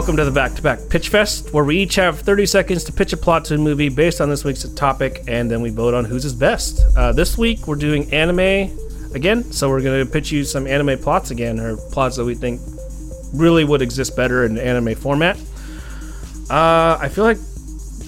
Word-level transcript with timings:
welcome 0.00 0.16
to 0.16 0.24
the 0.24 0.30
Back 0.30 0.54
to 0.54 0.62
Back 0.62 0.78
Pitch 0.88 1.10
Fest, 1.10 1.52
where 1.52 1.62
we 1.62 1.76
each 1.76 1.96
have 1.96 2.20
30 2.20 2.46
seconds 2.46 2.84
to 2.84 2.92
pitch 2.92 3.12
a 3.12 3.18
plot 3.18 3.44
to 3.44 3.56
a 3.56 3.58
movie 3.58 3.90
based 3.90 4.22
on 4.22 4.30
this 4.30 4.44
week's 4.44 4.66
topic, 4.70 5.22
and 5.28 5.50
then 5.50 5.60
we 5.60 5.68
vote 5.68 5.92
on 5.92 6.06
whose 6.06 6.24
is 6.24 6.32
best. 6.32 6.80
Uh, 6.96 7.12
this 7.12 7.36
week, 7.36 7.66
we're 7.68 7.74
doing 7.74 8.10
anime 8.10 8.74
again, 9.14 9.52
so 9.52 9.68
we're 9.68 9.82
going 9.82 10.02
to 10.06 10.10
pitch 10.10 10.32
you 10.32 10.42
some 10.42 10.66
anime 10.66 10.98
plots 10.98 11.30
again, 11.30 11.60
or 11.60 11.76
plots 11.76 12.16
that 12.16 12.24
we 12.24 12.34
think 12.34 12.62
really 13.34 13.62
would 13.62 13.82
exist 13.82 14.16
better 14.16 14.46
in 14.46 14.56
anime 14.56 14.94
format. 14.94 15.36
Uh, 16.48 16.96
I 16.98 17.10
feel 17.10 17.24
like 17.24 17.36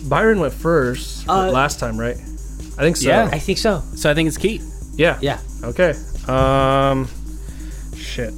Byron 0.08 0.40
went 0.40 0.54
first 0.54 1.28
Uh, 1.28 1.50
last 1.50 1.78
time, 1.78 2.00
right? 2.00 2.16
I 2.16 2.80
think 2.80 2.96
so. 2.96 3.10
Yeah. 3.10 3.28
I 3.30 3.38
think 3.38 3.58
so. 3.58 3.82
So 3.96 4.10
I 4.10 4.14
think 4.14 4.28
it's 4.28 4.38
Keith. 4.38 4.94
Yeah. 4.96 5.18
Yeah. 5.20 5.40
Okay. 5.62 5.92
Um, 6.26 7.06
shit. 7.94 8.32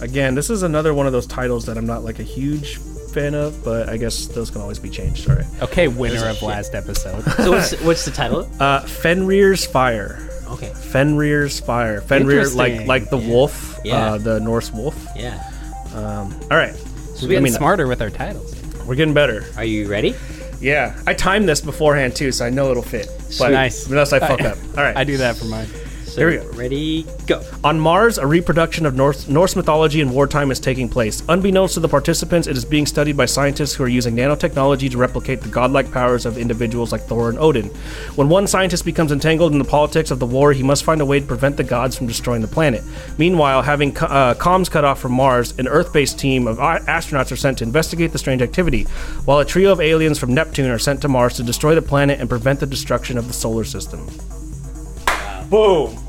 Again, 0.00 0.34
this 0.34 0.50
is 0.50 0.62
another 0.62 0.92
one 0.94 1.06
of 1.06 1.12
those 1.12 1.26
titles 1.26 1.66
that 1.66 1.78
I'm 1.78 1.86
not 1.86 2.04
like 2.04 2.18
a 2.18 2.22
huge 2.22 2.76
fan 3.12 3.34
of, 3.34 3.64
but 3.64 3.88
I 3.88 3.96
guess 3.96 4.26
those 4.26 4.50
can 4.50 4.60
always 4.60 4.78
be 4.78 4.90
changed. 4.90 5.24
Sorry. 5.24 5.44
Okay, 5.62 5.88
winner 5.88 6.28
of 6.28 6.42
last 6.42 6.74
episode. 6.74 7.22
So 7.36 7.50
what's 7.52 7.80
what's 7.82 8.04
the 8.04 8.10
title? 8.10 8.48
Uh, 8.60 8.80
Fenrir's 8.82 9.64
Fire. 9.66 10.18
Okay. 10.48 10.70
Fenrir's 10.74 11.58
Fire. 11.60 12.00
Fenrir, 12.02 12.46
like 12.50 12.86
like 12.86 13.10
the 13.10 13.16
wolf, 13.16 13.78
Yeah. 13.84 14.12
uh, 14.14 14.18
the 14.18 14.38
Norse 14.40 14.70
wolf. 14.72 14.96
Yeah. 15.16 15.42
Um, 15.94 16.34
all 16.50 16.58
right, 16.58 16.74
So 16.74 17.22
We're 17.22 17.22
we 17.22 17.28
getting 17.28 17.42
mean- 17.44 17.52
smarter 17.54 17.86
with 17.86 18.02
our 18.02 18.10
titles. 18.10 18.54
we're 18.86 18.96
getting 18.96 19.14
better. 19.14 19.44
Are 19.56 19.64
you 19.64 19.88
ready? 19.88 20.14
Yeah, 20.60 20.98
I 21.06 21.14
timed 21.14 21.48
this 21.48 21.60
beforehand 21.62 22.14
too, 22.16 22.32
so 22.32 22.44
I 22.44 22.50
know 22.50 22.70
it'll 22.70 22.82
fit. 22.82 23.08
But 23.38 23.52
Nice. 23.52 23.86
Unless 23.86 24.12
I 24.12 24.18
fuck 24.18 24.40
I- 24.42 24.48
up. 24.48 24.58
All 24.76 24.84
right. 24.84 24.96
I 24.96 25.04
do 25.04 25.16
that 25.18 25.36
for 25.36 25.46
mine. 25.46 25.68
So 26.16 26.26
Here 26.26 26.40
we 26.40 26.46
go. 26.46 26.56
Ready? 26.56 27.06
Go. 27.26 27.42
On 27.62 27.78
Mars, 27.78 28.16
a 28.16 28.26
reproduction 28.26 28.86
of 28.86 28.94
Norse, 28.94 29.28
Norse 29.28 29.54
mythology 29.54 30.00
in 30.00 30.10
wartime 30.10 30.50
is 30.50 30.58
taking 30.58 30.88
place. 30.88 31.22
Unbeknownst 31.28 31.74
to 31.74 31.80
the 31.80 31.90
participants, 31.90 32.48
it 32.48 32.56
is 32.56 32.64
being 32.64 32.86
studied 32.86 33.18
by 33.18 33.26
scientists 33.26 33.74
who 33.74 33.84
are 33.84 33.88
using 33.88 34.16
nanotechnology 34.16 34.90
to 34.90 34.96
replicate 34.96 35.42
the 35.42 35.50
godlike 35.50 35.92
powers 35.92 36.24
of 36.24 36.38
individuals 36.38 36.90
like 36.90 37.02
Thor 37.02 37.28
and 37.28 37.38
Odin. 37.38 37.66
When 38.14 38.30
one 38.30 38.46
scientist 38.46 38.86
becomes 38.86 39.12
entangled 39.12 39.52
in 39.52 39.58
the 39.58 39.64
politics 39.66 40.10
of 40.10 40.18
the 40.18 40.24
war, 40.24 40.54
he 40.54 40.62
must 40.62 40.84
find 40.84 41.02
a 41.02 41.04
way 41.04 41.20
to 41.20 41.26
prevent 41.26 41.58
the 41.58 41.64
gods 41.64 41.98
from 41.98 42.06
destroying 42.06 42.40
the 42.40 42.48
planet. 42.48 42.82
Meanwhile, 43.18 43.60
having 43.60 43.92
co- 43.92 44.06
uh, 44.06 44.32
comms 44.32 44.70
cut 44.70 44.86
off 44.86 44.98
from 44.98 45.12
Mars, 45.12 45.52
an 45.58 45.68
Earth 45.68 45.92
based 45.92 46.18
team 46.18 46.46
of 46.46 46.58
a- 46.58 46.80
astronauts 46.88 47.30
are 47.30 47.36
sent 47.36 47.58
to 47.58 47.64
investigate 47.64 48.12
the 48.12 48.18
strange 48.18 48.40
activity, 48.40 48.84
while 49.26 49.40
a 49.40 49.44
trio 49.44 49.70
of 49.70 49.82
aliens 49.82 50.18
from 50.18 50.32
Neptune 50.32 50.70
are 50.70 50.78
sent 50.78 51.02
to 51.02 51.08
Mars 51.08 51.34
to 51.34 51.42
destroy 51.42 51.74
the 51.74 51.82
planet 51.82 52.20
and 52.20 52.30
prevent 52.30 52.58
the 52.58 52.66
destruction 52.66 53.18
of 53.18 53.28
the 53.28 53.34
solar 53.34 53.64
system. 53.64 54.08
Boom! 55.50 56.05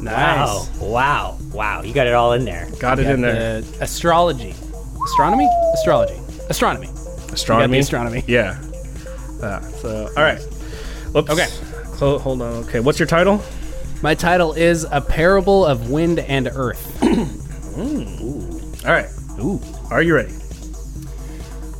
Nice. 0.00 0.48
Wow. 0.48 0.68
Wow. 0.80 1.38
Wow. 1.52 1.82
You 1.82 1.92
got 1.92 2.06
it 2.06 2.14
all 2.14 2.32
in 2.32 2.44
there. 2.44 2.68
Got 2.78 2.98
it 2.98 3.04
Got 3.04 3.14
in 3.14 3.20
there. 3.20 3.60
the 3.62 3.82
astrology. 3.82 4.54
Astronomy? 5.04 5.48
Astrology. 5.74 6.20
Astronomy. 6.48 6.88
Astronomy. 7.32 7.78
astronomy. 7.78 8.24
Yeah. 8.26 8.60
Uh, 9.42 9.60
so, 9.60 10.08
all 10.16 10.22
right. 10.22 10.40
Whoops. 11.12 11.30
Okay. 11.30 11.46
Clo- 11.96 12.18
hold 12.18 12.42
on. 12.42 12.54
Okay. 12.64 12.80
What's 12.80 12.98
your 12.98 13.06
title? 13.08 13.42
My 14.02 14.14
title 14.14 14.52
is 14.52 14.84
A 14.90 15.00
Parable 15.00 15.64
of 15.66 15.90
Wind 15.90 16.20
and 16.20 16.48
Earth. 16.52 17.02
All 17.78 18.92
right. 18.92 19.08
Ooh. 19.40 19.60
Are 19.90 20.02
you 20.02 20.14
ready? 20.14 20.32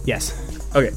Yes. 0.04 0.32
Okay. 0.74 0.90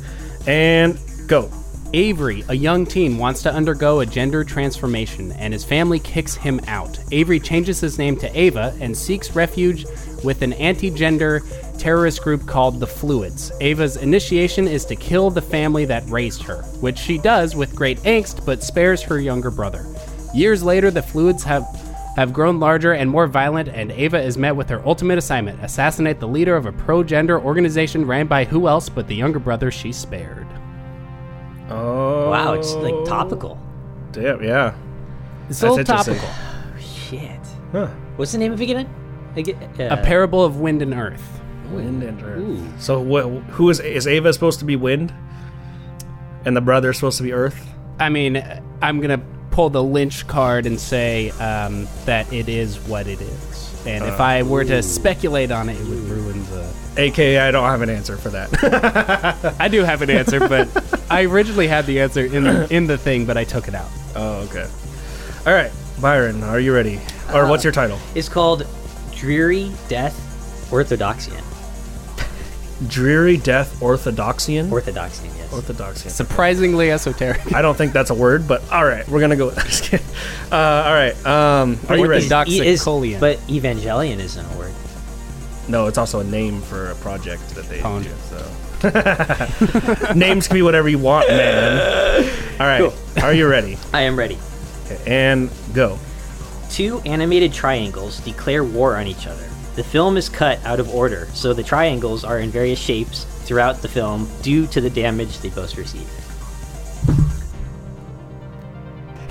And 0.47 0.99
go. 1.27 1.51
Avery, 1.94 2.46
a 2.47 2.53
young 2.53 2.85
teen, 2.85 3.18
wants 3.18 3.41
to 3.44 3.52
undergo 3.53 4.00
a 4.00 4.06
gender 4.06 4.46
transformation, 4.46 5.34
and 5.34 5.52
his 5.52 5.66
family 5.66 6.00
kicks 6.00 6.35
him 6.35 6.62
out. 6.68 6.97
Avery 7.12 7.40
changes 7.40 7.81
his 7.81 7.97
name 7.97 8.16
to 8.18 8.40
Ava 8.40 8.74
and 8.79 8.96
seeks 8.96 9.35
refuge 9.35 9.85
with 10.24 10.41
an 10.41 10.53
anti 10.53 10.90
gender 10.90 11.41
terrorist 11.78 12.22
group 12.22 12.46
called 12.46 12.80
the 12.80 12.88
Fluids. 12.88 13.51
Ava's 13.59 13.97
initiation 13.97 14.69
is 14.69 14.85
to 14.85 14.96
kill 14.96 15.30
the 15.30 15.41
family 15.41 15.84
that 15.84 16.07
raised 16.09 16.44
her, 16.44 16.62
which 16.80 16.97
she 16.97 17.18
does 17.18 17.57
with 17.57 17.75
great 17.75 17.97
angst 18.00 18.46
but 18.46 18.63
spares 18.63 19.01
her 19.01 19.19
younger 19.19 19.51
brother. 19.51 19.85
Years 20.34 20.63
later, 20.63 20.91
the 20.91 21.03
Fluids 21.03 21.44
have. 21.44 21.66
Have 22.18 22.34
grown 22.34 22.59
larger 22.59 22.91
and 22.91 23.09
more 23.09 23.25
violent, 23.25 23.69
and 23.69 23.90
Ava 23.90 24.22
is 24.22 24.38
met 24.38 24.53
with 24.53 24.68
her 24.68 24.85
ultimate 24.85 25.18
assignment 25.18 25.63
assassinate 25.63 26.19
the 26.19 26.28
leader 26.28 26.57
of 26.57 26.66
a 26.66 26.74
pro 26.74 27.06
gender 27.06 27.40
organization 27.40 28.06
ran 28.06 28.28
by 28.28 28.44
who 28.44 28.68
else 28.68 28.90
but 28.90 29.07
the 29.07 29.16
younger 29.16 29.40
brother 29.40 29.72
she 29.72 29.94
spared. 29.94 30.50
Oh. 32.31 32.46
Wow. 32.46 32.53
It's 32.53 32.74
like 32.75 33.06
topical. 33.06 33.59
Damn. 34.12 34.44
Yeah. 34.44 34.74
It's 35.50 35.59
That's 35.59 35.62
a 35.62 35.66
little 35.66 35.80
interesting. 35.80 36.16
topical. 36.16 36.81
Shit. 36.81 37.40
Huh. 37.72 37.88
What's 38.16 38.31
the 38.31 38.38
name 38.38 38.53
of 38.53 38.62
it 38.62 38.64
again? 38.64 38.90
Again, 39.36 39.69
A 39.80 39.94
uh, 39.94 40.03
parable 40.03 40.44
of 40.44 40.59
wind 40.59 40.81
and 40.81 40.94
earth. 40.94 41.42
Wind 41.72 42.03
and 42.03 42.22
Earth. 42.22 42.40
Ooh. 42.40 42.80
So, 42.80 43.00
what? 43.00 43.24
Who 43.52 43.69
is 43.69 43.80
is 43.80 44.08
Ava 44.08 44.34
supposed 44.34 44.59
to 44.59 44.66
be 44.66 44.75
Wind? 44.75 45.14
And 46.44 46.56
the 46.56 46.62
brother 46.62 46.92
supposed 46.94 47.18
to 47.18 47.24
be 47.24 47.34
Earth? 47.34 47.68
I 48.00 48.09
mean, 48.09 48.44
I'm 48.81 49.00
gonna 49.00 49.22
pull 49.52 49.69
the 49.69 49.84
Lynch 49.84 50.28
card 50.28 50.66
and 50.66 50.80
say 50.80 51.30
um, 51.31 51.88
that 52.06 52.31
it 52.34 52.50
is 52.50 52.78
what 52.80 53.08
it 53.08 53.22
is. 53.22 53.86
And 53.86 54.03
if 54.06 54.19
I 54.19 54.44
were 54.44 54.63
to 54.66 54.84
speculate 54.84 55.52
on 55.52 55.69
it, 55.69 55.80
it 55.80 55.88
would 55.88 56.00
ruin 56.03 56.44
the. 56.46 56.72
AKA, 56.98 57.40
I 57.40 57.52
don't 57.52 57.63
have 57.63 57.81
an 57.81 57.90
answer 57.90 58.18
for 58.18 58.30
that. 58.30 59.56
I 59.59 59.68
do 59.69 59.84
have 59.84 60.02
an 60.02 60.09
answer, 60.09 60.40
but 60.40 60.68
I 61.11 61.23
originally 61.25 61.67
had 61.67 61.85
the 61.85 62.01
answer 62.01 62.25
in 62.25 62.45
in 62.72 62.88
the 62.88 62.97
thing, 62.97 63.25
but 63.25 63.38
I 63.38 63.44
took 63.44 63.67
it 63.67 63.75
out. 63.75 63.89
oh, 64.16 64.47
okay. 64.49 64.67
All 65.45 65.53
right, 65.53 65.72
Byron, 66.01 66.44
are 66.44 66.59
you 66.59 66.73
ready? 66.73 66.99
Or 67.33 67.47
what's 67.47 67.63
your 67.63 67.73
title? 67.73 67.97
It's 68.16 68.29
called 68.29 68.66
Dreary 69.16 69.71
Death 69.88 70.67
Orthodoxian. 70.71 71.41
Dreary 72.88 73.38
Death 73.38 73.79
Orthodoxian. 73.79 74.69
Orthodoxian, 74.69 75.25
yes. 75.38 75.51
Orthodoxian. 75.53 76.09
Surprisingly 76.09 76.89
esoteric. 76.91 77.53
I 77.53 77.61
don't 77.61 77.77
think 77.77 77.94
that's 77.94 78.09
a 78.09 78.16
word, 78.16 78.47
but 78.47 78.61
all 78.71 78.85
right, 78.85 79.07
we're 79.07 79.19
gonna 79.19 79.36
go 79.36 79.47
with 79.47 79.56
just 79.65 79.83
kidding. 79.83 80.06
Uh, 80.51 80.56
all 80.56 80.94
right, 80.94 81.25
um, 81.25 81.80
are 81.89 81.97
you 81.97 82.07
ready? 82.07 82.25
Orthodox- 82.25 82.50
E- 82.50 83.19
but 83.19 83.38
Evangelion 83.47 84.18
isn't 84.19 84.45
a 84.45 84.57
word. 84.57 84.74
No, 85.68 85.88
it's 85.88 85.97
also 86.00 86.19
a 86.19 86.24
name 86.24 86.59
for 86.62 86.89
a 86.91 86.95
project 86.95 87.47
that 87.56 87.65
they 87.69 87.80
Pwn. 87.80 88.03
do. 88.03 88.09
So 88.30 88.38
names 90.16 90.48
can 90.48 90.56
be 90.56 90.62
whatever 90.62 90.89
you 90.89 91.00
want, 91.00 91.28
man. 91.28 92.24
All 92.60 92.68
right, 92.68 92.80
Cool. 92.80 93.24
are 93.24 93.33
you 93.33 93.48
ready? 93.48 93.78
I 93.94 94.01
am 94.01 94.18
ready. 94.18 94.38
Okay, 94.86 95.00
and 95.07 95.50
go. 95.74 95.98
Two 96.69 97.00
animated 97.06 97.54
triangles 97.54 98.19
declare 98.22 98.63
war 98.63 98.95
on 98.95 99.07
each 99.07 99.28
other. 99.28 99.48
The 99.75 99.83
film 99.83 100.18
is 100.18 100.30
cut 100.30 100.63
out 100.66 100.80
of 100.80 100.94
order, 100.94 101.28
so 101.33 101.54
the 101.54 101.63
triangles 101.63 102.24
are 102.24 102.39
in 102.39 102.50
various 102.50 102.80
shapes 102.80 103.24
throughout 103.45 103.81
the 103.81 103.88
film 103.88 104.30
due 104.42 104.68
to 104.68 104.81
the 104.81 104.89
damage 104.89 105.39
they 105.39 105.50
both 105.50 105.77
receive. 105.77 106.07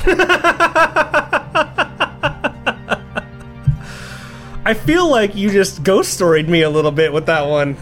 I 4.65 4.75
feel 4.75 5.09
like 5.11 5.35
you 5.35 5.51
just 5.51 5.83
ghost 5.83 6.13
storied 6.15 6.49
me 6.49 6.63
a 6.63 6.71
little 6.71 6.91
bit 6.93 7.13
with 7.13 7.27
that 7.27 7.47
one. 7.49 7.77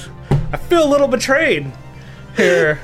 I 0.52 0.56
feel 0.56 0.84
a 0.84 0.88
little 0.88 1.08
betrayed 1.08 1.70
here. 2.36 2.80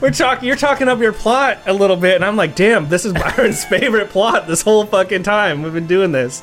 We're 0.00 0.10
talking. 0.10 0.46
You're 0.48 0.56
talking 0.56 0.88
up 0.88 0.98
your 1.00 1.12
plot 1.12 1.58
a 1.66 1.72
little 1.72 1.96
bit, 1.96 2.16
and 2.16 2.24
I'm 2.24 2.36
like, 2.36 2.54
damn, 2.56 2.88
this 2.88 3.04
is 3.04 3.12
Byron's 3.14 3.64
favorite 3.64 4.10
plot 4.10 4.46
this 4.46 4.62
whole 4.62 4.84
fucking 4.86 5.22
time 5.22 5.62
we've 5.62 5.72
been 5.72 5.86
doing 5.86 6.12
this. 6.12 6.42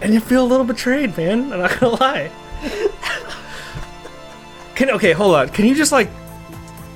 And 0.00 0.14
you 0.14 0.20
feel 0.20 0.44
a 0.44 0.48
little 0.48 0.64
betrayed, 0.64 1.16
man. 1.16 1.52
I'm 1.52 1.58
not 1.60 1.78
gonna 1.78 1.96
lie. 2.00 2.30
Can 4.74 4.90
okay, 4.90 5.12
hold 5.12 5.34
on. 5.34 5.48
Can 5.50 5.66
you 5.66 5.74
just 5.74 5.92
like? 5.92 6.08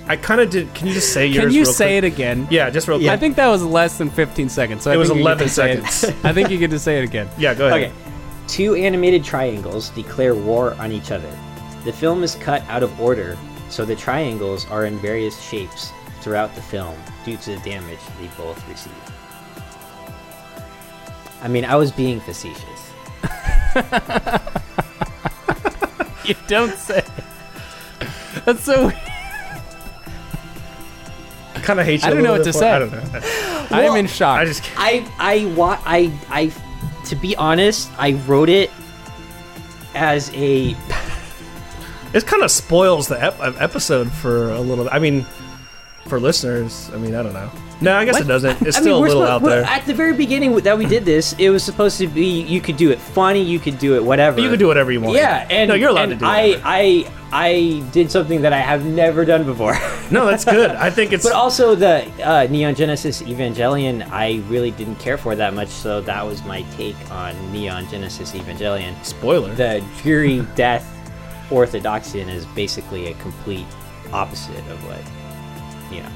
I 0.06 0.16
kind 0.16 0.40
of 0.40 0.50
did. 0.50 0.72
Can 0.74 0.86
you 0.88 0.94
just 0.94 1.12
say 1.12 1.26
yours? 1.26 1.44
Can 1.46 1.52
you 1.54 1.62
real 1.62 1.72
say 1.72 1.98
quick? 2.00 2.12
it 2.12 2.14
again? 2.14 2.46
Yeah, 2.50 2.70
just 2.70 2.88
real 2.88 2.98
quick. 2.98 3.10
I 3.10 3.16
think 3.16 3.36
that 3.36 3.48
was 3.48 3.62
less 3.62 3.98
than 3.98 4.10
15 4.10 4.48
seconds. 4.48 4.82
So 4.82 4.90
I 4.90 4.94
It 4.94 4.96
was 4.98 5.08
think 5.08 5.18
you 5.18 5.24
get 5.24 5.30
11 5.40 5.46
to 5.46 5.52
say 5.52 5.72
it. 5.72 5.86
seconds. 5.86 6.24
I 6.24 6.32
think 6.32 6.50
you 6.50 6.58
get 6.58 6.70
to 6.70 6.78
say 6.78 6.98
it 6.98 7.04
again. 7.04 7.28
Yeah, 7.38 7.54
go 7.54 7.68
ahead. 7.68 7.90
Okay. 7.90 7.92
Two 8.46 8.74
animated 8.74 9.24
triangles 9.24 9.88
declare 9.90 10.34
war 10.34 10.74
on 10.74 10.92
each 10.92 11.10
other. 11.10 11.30
The 11.84 11.92
film 11.92 12.22
is 12.22 12.34
cut 12.36 12.62
out 12.68 12.82
of 12.82 13.00
order, 13.00 13.36
so 13.68 13.84
the 13.84 13.96
triangles 13.96 14.66
are 14.70 14.86
in 14.86 14.98
various 14.98 15.40
shapes 15.40 15.92
throughout 16.20 16.54
the 16.54 16.62
film 16.62 16.96
due 17.24 17.36
to 17.38 17.50
the 17.56 17.60
damage 17.70 17.98
they 18.20 18.28
both 18.38 18.66
receive. 18.68 18.92
I 21.42 21.48
mean, 21.48 21.64
I 21.64 21.76
was 21.76 21.92
being 21.92 22.20
facetious. 22.20 22.90
You 26.24 26.34
don't 26.46 26.74
say. 26.74 27.04
That's 28.46 28.64
so. 28.64 28.86
weird. 28.86 28.94
I 31.54 31.60
kind 31.60 31.78
of 31.80 31.84
hate 31.86 32.00
you. 32.00 32.08
I 32.08 32.10
a 32.10 32.14
don't 32.14 32.22
know 32.22 32.32
what 32.32 32.44
to 32.44 32.52
say. 32.52 32.70
I 32.72 32.78
don't 32.78 32.92
know. 32.92 33.20
I 33.70 33.82
am 33.82 33.96
in 33.96 34.06
shock. 34.06 34.40
I 34.40 34.44
just. 34.46 34.62
Can't. 34.62 35.06
I 35.18 35.42
I 35.42 35.44
wa- 35.54 35.78
I 35.84 36.10
I 36.30 36.50
to 37.06 37.16
be 37.16 37.36
honest, 37.36 37.90
I 37.98 38.12
wrote 38.26 38.48
it 38.48 38.70
as 39.94 40.30
a 40.34 40.74
it 42.14 42.26
kind 42.26 42.42
of 42.42 42.50
spoils 42.50 43.08
the 43.08 43.22
ep- 43.22 43.40
uh, 43.40 43.52
episode 43.58 44.10
for 44.10 44.50
a 44.50 44.60
little. 44.60 44.88
I 44.90 44.98
mean, 44.98 45.26
for 46.06 46.20
listeners. 46.20 46.90
I 46.92 46.98
mean, 46.98 47.14
I 47.14 47.22
don't 47.22 47.32
know. 47.32 47.50
No, 47.80 47.96
I 47.96 48.04
guess 48.04 48.20
it 48.20 48.28
doesn't. 48.28 48.62
It's 48.62 48.76
I 48.76 48.80
still 48.80 49.02
mean, 49.02 49.04
a 49.04 49.14
little 49.14 49.22
out 49.24 49.42
there. 49.42 49.64
At 49.64 49.84
the 49.84 49.94
very 49.94 50.14
beginning 50.14 50.54
that 50.54 50.78
we 50.78 50.86
did 50.86 51.04
this, 51.04 51.34
it 51.38 51.50
was 51.50 51.64
supposed 51.64 51.98
to 51.98 52.06
be 52.06 52.42
you 52.42 52.60
could 52.60 52.76
do 52.76 52.90
it 52.90 53.00
funny, 53.00 53.42
you 53.42 53.58
could 53.58 53.78
do 53.78 53.96
it 53.96 54.04
whatever. 54.04 54.40
you 54.40 54.48
can 54.48 54.58
do 54.58 54.66
whatever 54.66 54.92
you 54.92 55.00
want. 55.00 55.16
Yeah, 55.16 55.46
and 55.50 55.68
no, 55.68 55.74
you're 55.74 55.90
allowed 55.90 56.06
to 56.06 56.16
do 56.16 56.24
I, 56.24 56.48
whatever. 56.48 56.62
I, 56.64 57.10
I 57.32 57.90
did 57.92 58.10
something 58.10 58.42
that 58.42 58.52
I 58.52 58.60
have 58.60 58.84
never 58.84 59.24
done 59.24 59.44
before. 59.44 59.76
No, 60.10 60.26
that's 60.26 60.44
good. 60.44 60.70
I 60.70 60.90
think 60.90 61.14
it's 61.14 61.24
but 61.24 61.32
also 61.32 61.74
the 61.74 62.06
uh, 62.22 62.46
Neon 62.50 62.74
Genesis 62.74 63.22
Evangelion, 63.22 64.06
I 64.10 64.42
really 64.48 64.70
didn't 64.70 64.96
care 64.96 65.16
for 65.16 65.34
that 65.34 65.54
much, 65.54 65.68
so 65.68 66.02
that 66.02 66.24
was 66.26 66.44
my 66.44 66.60
take 66.76 66.94
on 67.10 67.34
Neon 67.52 67.88
Genesis 67.88 68.32
Evangelion. 68.32 69.02
spoiler. 69.02 69.54
The 69.54 69.82
dreary 70.02 70.46
death 70.56 70.93
orthodoxian 71.50 72.28
is 72.28 72.46
basically 72.46 73.08
a 73.10 73.14
complete 73.14 73.66
opposite 74.12 74.58
of 74.70 74.78
what, 74.86 75.92
you 75.94 76.02
know. 76.02 76.08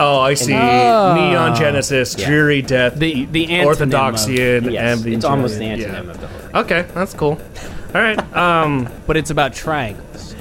oh, 0.00 0.20
I 0.20 0.34
see. 0.34 0.54
Oh. 0.54 1.14
Neon 1.14 1.54
Genesis, 1.56 2.16
Yeah. 2.18 2.26
Dreary 2.28 2.62
Death, 2.62 2.94
The 2.96 3.24
the 3.26 3.46
antonym 3.46 3.60
of- 3.60 3.78
Orthodoxian, 3.78 4.72
Yes, 4.72 5.04
it's 5.04 5.24
almost 5.24 5.58
the 5.58 5.64
Evangelion. 5.66 5.78
antonym 5.90 6.04
Yeah. 6.04 6.10
of 6.10 6.20
the 6.20 6.26
whole. 6.26 6.60
Okay, 6.62 6.84
that's 6.94 7.14
cool. 7.14 7.40
All 7.94 8.00
right. 8.00 8.18
Um, 8.36 8.88
but 9.06 9.16
it's 9.16 9.30
about 9.30 9.52
triangles. 9.54 10.34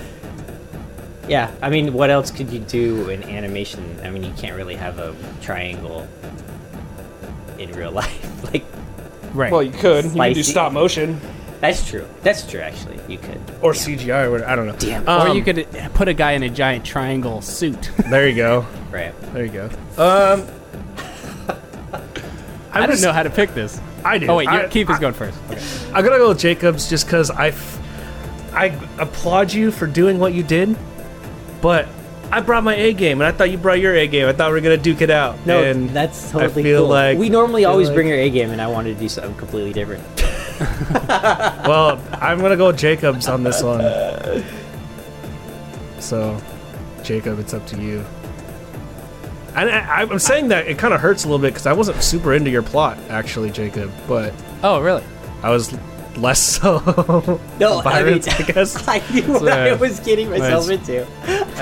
Yeah, 1.27 1.51
I 1.61 1.69
mean, 1.69 1.93
what 1.93 2.09
else 2.09 2.31
could 2.31 2.49
you 2.49 2.59
do 2.59 3.09
in 3.09 3.23
animation? 3.23 3.99
I 4.03 4.09
mean, 4.09 4.23
you 4.23 4.33
can't 4.37 4.55
really 4.57 4.75
have 4.75 4.99
a 4.99 5.13
triangle 5.41 6.07
in 7.57 7.71
real 7.73 7.91
life. 8.03 8.53
like, 8.53 8.63
Right. 9.33 9.51
well, 9.51 9.63
you 9.63 9.71
could. 9.71 10.05
You 10.05 10.11
could 10.11 10.33
do 10.33 10.43
stop 10.43 10.73
motion 10.73 11.21
that's 11.61 11.87
true. 11.87 12.05
That's 12.23 12.45
true, 12.45 12.59
actually. 12.59 12.99
You 13.07 13.17
could. 13.19 13.39
or 13.61 13.71
CGI 13.73 14.25
or 14.25 14.31
whatever. 14.31 14.49
I 14.51 14.55
don't 14.55 14.67
know. 14.67 14.75
Damn. 14.77 15.03
or 15.07 15.29
Um, 15.29 15.37
you 15.37 15.43
could 15.43 15.65
put 15.93 16.07
a 16.09 16.13
guy 16.13 16.33
in 16.33 16.43
a 16.43 16.49
giant 16.49 16.83
triangle 16.83 17.41
suit. 17.41 17.91
There 18.09 18.27
you 18.27 18.35
go. 18.35 18.65
Right. 18.91 19.13
There 19.33 19.45
you 19.45 19.51
go. 19.51 19.65
Um, 19.97 20.47
I 22.73 22.85
don't 22.87 23.01
know 23.01 23.11
how 23.13 23.23
to 23.23 23.29
pick 23.29 23.53
this. 23.53 23.79
I 24.03 24.17
do. 24.17 24.27
Oh 24.27 24.35
wait, 24.37 24.47
I, 24.47 24.63
you 24.63 24.69
Keith 24.69 24.89
is 24.89 24.97
going 24.99 25.13
first. 25.13 25.37
Okay. 25.49 25.61
I'm 25.93 26.03
gonna 26.03 26.17
go 26.17 26.29
with 26.29 26.39
Jacobs 26.39 26.89
just 26.89 27.05
because 27.05 27.29
I, 27.29 27.49
f- 27.49 27.79
I 28.53 28.65
applaud 28.97 29.53
you 29.53 29.71
for 29.71 29.85
doing 29.87 30.17
what 30.19 30.33
you 30.33 30.41
did, 30.41 30.75
but 31.61 31.87
I 32.31 32.39
brought 32.39 32.63
my 32.63 32.73
A 32.75 32.93
game 32.93 33.19
and 33.21 33.27
I 33.27 33.31
thought 33.31 33.51
you 33.51 33.57
brought 33.57 33.79
your 33.79 33.93
A 33.95 34.07
game. 34.07 34.25
I 34.27 34.33
thought 34.33 34.47
we 34.49 34.53
were 34.53 34.61
gonna 34.61 34.77
duke 34.77 35.01
it 35.01 35.09
out. 35.11 35.45
No, 35.45 35.61
and 35.63 35.89
that's 35.91 36.33
I 36.33 36.43
totally 36.47 36.63
feel 36.63 36.81
cool. 36.83 36.89
like- 36.89 37.17
we 37.17 37.29
normally 37.29 37.63
feel 37.63 37.71
always 37.71 37.89
like- 37.89 37.95
bring 37.95 38.07
your 38.07 38.17
A 38.17 38.29
game, 38.29 38.49
and 38.51 38.61
I 38.61 38.67
wanted 38.67 38.93
to 38.95 38.99
do 38.99 39.09
something 39.09 39.35
completely 39.35 39.73
different. 39.73 40.01
well, 41.67 41.99
I'm 42.13 42.39
gonna 42.39 42.57
go 42.57 42.67
with 42.67 42.77
Jacobs 42.77 43.27
on 43.27 43.43
this 43.43 43.63
one. 43.63 43.81
So, 45.99 46.39
Jacob, 47.03 47.39
it's 47.39 47.53
up 47.53 47.65
to 47.67 47.81
you. 47.81 48.05
And 49.55 49.69
I, 49.69 50.01
I'm 50.01 50.19
saying 50.19 50.47
that 50.49 50.67
it 50.67 50.77
kind 50.77 50.93
of 50.93 51.01
hurts 51.01 51.23
a 51.23 51.27
little 51.27 51.39
bit 51.39 51.53
because 51.53 51.67
I 51.67 51.73
wasn't 51.73 52.01
super 52.03 52.33
into 52.33 52.49
your 52.49 52.63
plot, 52.63 52.97
actually, 53.09 53.51
Jacob. 53.51 53.91
But 54.07 54.33
Oh 54.63 54.79
really? 54.79 55.03
I 55.43 55.49
was 55.49 55.75
less 56.17 56.39
so. 56.41 56.79
No, 57.59 57.79
I 57.79 58.03
mean, 58.03 58.21
Pirates, 58.21 58.27
I 58.27 58.41
guess. 58.43 58.87
I 58.87 59.01
knew 59.11 59.33
what 59.33 59.51
I 59.51 59.73
was 59.73 59.99
getting 59.99 60.29
myself 60.29 60.67
nice. 60.67 60.79
into. 60.79 61.07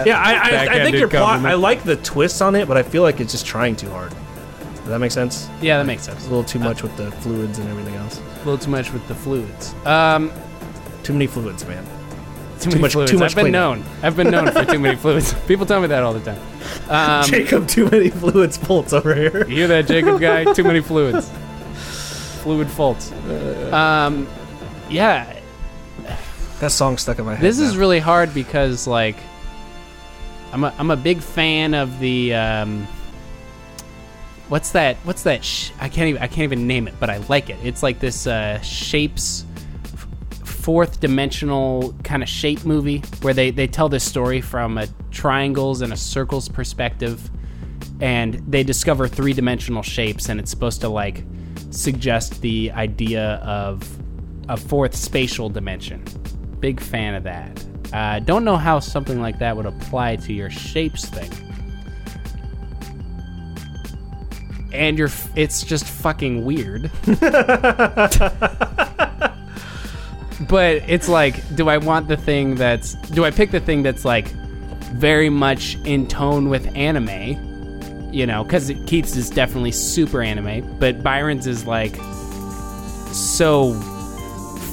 Yeah, 0.05 0.19
I, 0.19 0.33
I, 0.33 0.79
I 0.79 0.83
think 0.83 0.97
your 0.97 1.07
plot. 1.07 1.23
compliment. 1.23 1.53
I 1.53 1.55
like 1.55 1.83
the 1.83 1.97
twists 1.97 2.41
on 2.41 2.55
it, 2.55 2.67
but 2.67 2.77
I 2.77 2.83
feel 2.83 3.01
like 3.01 3.19
it's 3.19 3.31
just 3.31 3.45
trying 3.45 3.75
too 3.75 3.89
hard. 3.89 4.13
Does 4.89 4.95
that 4.95 4.99
make 5.01 5.11
sense? 5.11 5.47
Yeah, 5.61 5.77
that 5.77 5.85
makes 5.85 6.01
sense. 6.01 6.25
A 6.25 6.29
little 6.29 6.43
too 6.43 6.57
much 6.57 6.81
with 6.81 6.97
the 6.97 7.11
fluids 7.11 7.59
and 7.59 7.69
everything 7.69 7.93
else. 7.93 8.19
A 8.19 8.37
little 8.39 8.57
too 8.57 8.71
much 8.71 8.91
with 8.91 9.07
the 9.07 9.13
fluids. 9.13 9.75
Um, 9.85 10.31
Too 11.03 11.13
many 11.13 11.27
fluids, 11.27 11.63
man. 11.67 11.85
too, 12.59 12.69
many 12.69 12.81
much- 12.81 12.93
fluids. 12.93 13.11
too 13.11 13.19
much 13.19 13.31
I've 13.33 13.35
been 13.35 13.43
cleanup. 13.51 13.77
known. 13.77 13.85
I've 14.01 14.15
been 14.17 14.31
known 14.31 14.51
for 14.51 14.65
too 14.65 14.79
many 14.79 14.95
fluids. 15.03 15.33
People 15.47 15.67
tell 15.67 15.79
me 15.79 15.85
that 15.87 16.01
all 16.03 16.13
the 16.13 16.21
time. 16.21 16.41
Um, 16.89 17.23
Jacob, 17.29 17.67
too 17.67 17.87
many 17.91 18.09
fluids 18.09 18.57
bolts 18.57 18.91
over 18.91 19.13
here. 19.13 19.45
you 19.47 19.55
hear 19.57 19.67
that, 19.67 19.85
Jacob 19.87 20.19
guy? 20.19 20.51
Too 20.53 20.63
many 20.63 20.81
fluids. 20.81 21.29
Fluid 22.41 22.67
faults. 22.67 23.11
Um, 23.71 24.27
yeah, 24.89 25.39
That 26.61 26.71
song 26.71 26.97
stuck 26.97 27.19
in 27.19 27.25
my 27.25 27.35
head. 27.35 27.43
this 27.45 27.59
is 27.59 27.73
now. 27.75 27.79
really 27.79 27.99
hard 27.99 28.33
because 28.33 28.87
like, 28.87 29.17
I'm 30.51 30.63
a 30.63 30.73
I'm 30.79 30.89
a 30.89 30.97
big 30.97 31.19
fan 31.21 31.75
of 31.75 31.99
the 31.99 32.33
um. 32.33 32.87
What's 34.49 34.71
that? 34.71 34.97
What's 34.97 35.23
that? 35.23 35.45
Sh- 35.45 35.71
I 35.79 35.89
can't 35.89 36.09
even 36.09 36.21
I 36.21 36.27
can't 36.27 36.39
even 36.39 36.65
name 36.65 36.87
it, 36.87 36.95
but 36.99 37.09
I 37.09 37.17
like 37.29 37.49
it. 37.49 37.57
It's 37.63 37.83
like 37.83 37.99
this 37.99 38.25
uh, 38.27 38.59
shapes 38.61 39.45
fourth 40.43 40.99
dimensional 40.99 41.93
kind 42.03 42.21
of 42.21 42.29
shape 42.29 42.65
movie 42.65 43.03
where 43.21 43.33
they 43.33 43.51
they 43.51 43.67
tell 43.67 43.89
this 43.89 44.03
story 44.03 44.41
from 44.41 44.77
a 44.77 44.87
triangles 45.11 45.81
and 45.81 45.93
a 45.93 45.97
circles 45.97 46.49
perspective, 46.49 47.29
and 48.01 48.35
they 48.47 48.63
discover 48.63 49.07
three 49.07 49.33
dimensional 49.33 49.83
shapes, 49.83 50.29
and 50.29 50.39
it's 50.39 50.49
supposed 50.49 50.81
to 50.81 50.89
like 50.89 51.23
suggest 51.69 52.41
the 52.41 52.71
idea 52.71 53.35
of 53.35 53.87
a 54.49 54.57
fourth 54.57 54.95
spatial 54.95 55.49
dimension. 55.49 56.03
Big 56.59 56.79
fan 56.79 57.13
of 57.13 57.23
that. 57.23 57.65
Uh, 57.93 58.19
don't 58.19 58.43
know 58.43 58.57
how 58.57 58.79
something 58.79 59.21
like 59.21 59.37
that 59.39 59.55
would 59.55 59.67
apply 59.67 60.15
to 60.15 60.33
your 60.33 60.49
shapes 60.49 61.05
thing. 61.05 61.29
And 64.79 64.97
you're, 64.97 65.09
it's 65.35 65.63
just 65.63 65.85
fucking 65.85 66.45
weird. 66.45 66.89
but 67.05 67.19
it's 70.87 71.09
like, 71.09 71.55
do 71.55 71.69
I 71.69 71.77
want 71.77 72.07
the 72.07 72.17
thing 72.17 72.55
that's, 72.55 72.93
do 72.93 73.25
I 73.25 73.31
pick 73.31 73.51
the 73.51 73.59
thing 73.59 73.83
that's 73.83 74.05
like 74.05 74.29
very 74.93 75.29
much 75.29 75.75
in 75.83 76.07
tone 76.07 76.49
with 76.49 76.73
anime? 76.75 77.47
You 78.13 78.25
know, 78.25 78.43
because 78.43 78.71
Keith's 78.87 79.17
is 79.17 79.29
definitely 79.29 79.73
super 79.73 80.21
anime, 80.21 80.79
but 80.79 81.03
Byron's 81.03 81.45
is 81.45 81.65
like 81.65 81.95
so 83.13 83.73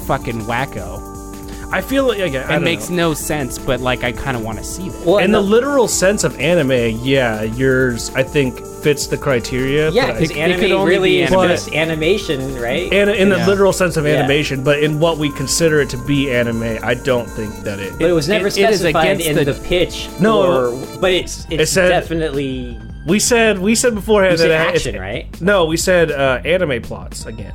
fucking 0.07 0.43
wacko. 0.43 1.16
I 1.73 1.81
feel 1.81 2.05
like 2.07 2.19
yeah, 2.19 2.47
I 2.49 2.57
It 2.57 2.63
makes 2.63 2.89
know. 2.91 3.09
no 3.11 3.15
sense, 3.15 3.59
but 3.59 3.81
like 3.81 4.05
I 4.05 4.13
kind 4.13 4.37
of 4.37 4.45
want 4.45 4.59
to 4.59 4.65
see 4.65 4.89
that. 4.89 5.05
Well, 5.07 5.19
in 5.19 5.33
the 5.33 5.41
no- 5.41 5.45
literal 5.45 5.89
sense 5.89 6.23
of 6.25 6.39
anime, 6.39 7.01
yeah, 7.03 7.43
yours 7.43 8.11
I 8.15 8.23
think 8.23 8.65
fits 8.83 9.09
the 9.09 9.17
criteria. 9.17 9.91
yeah, 9.91 10.13
because 10.13 10.31
anime 10.31 10.61
could 10.61 10.71
only 10.73 10.91
really 10.91 11.23
is 11.23 11.33
anime. 11.33 11.49
just 11.49 11.73
animation, 11.75 12.55
right? 12.61 12.93
and 12.93 13.11
in 13.11 13.29
the 13.31 13.39
Yeah. 13.39 13.47
literal 13.49 13.73
sense 13.73 13.97
of 13.97 14.07
Yeah. 14.07 14.13
animation, 14.15 14.63
but 14.63 14.79
in 14.79 15.01
what 15.01 15.19
we 15.19 15.31
consider 15.33 15.81
it 15.81 15.91
to 15.91 15.97
be 15.97 16.31
anime, 16.31 16.79
I 16.83 16.95
don't 16.95 17.29
think 17.29 17.65
that 17.65 17.81
it. 17.81 17.95
but 17.99 18.09
it 18.09 18.13
was 18.13 18.29
never 18.29 18.47
it- 18.47 18.57
it 18.59 18.71
is 18.71 18.81
specified 18.81 19.05
against 19.21 19.27
in 19.27 19.37
the- 19.37 19.53
the, 19.53 19.61
pitch. 19.61 20.09
No, 20.21 20.43
or, 20.43 20.99
but 21.01 21.11
it's 21.11 21.47
it's 21.51 21.73
said- 21.73 21.89
definitely 21.89 22.79
we 23.07 23.19
said 23.19 23.59
we 23.59 23.75
said 23.75 23.95
beforehand 23.95 24.39
said 24.39 24.51
that 24.51 24.69
it- 24.69 24.75
action, 24.77 25.01
right? 25.01 25.27
No, 25.41 25.65
we 25.65 25.77
said 25.77 26.13
uh, 26.13 26.39
anime 26.45 26.81
plots 26.83 27.27
again. 27.27 27.53